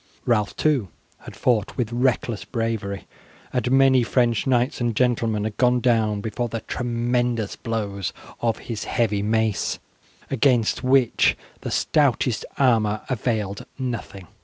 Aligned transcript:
Ralph 0.25 0.55
too 0.55 0.87
had 1.27 1.35
fought 1.35 1.77
with 1.77 1.91
reckless 1.93 2.43
bravery, 2.43 3.05
and 3.53 3.69
many 3.69 4.01
French 4.01 4.47
knights 4.47 4.81
and 4.81 4.95
gentlemen 4.95 5.43
had 5.43 5.57
gone 5.57 5.79
down 5.79 6.21
before 6.21 6.49
the 6.49 6.61
tremendous 6.61 7.55
blows 7.55 8.11
of 8.39 8.57
his 8.65 8.85
heavy 8.85 9.21
mace, 9.21 9.77
against 10.31 10.83
which 10.83 11.37
the 11.59 11.69
stoutest 11.69 12.45
armour 12.57 13.01
availed 13.09 13.67
nothing. 13.77 14.25